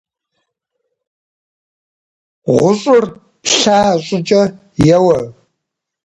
[2.57, 3.05] Гъущӏыр
[3.43, 4.41] плъа щӏыкӏэ
[4.95, 5.19] еуэ.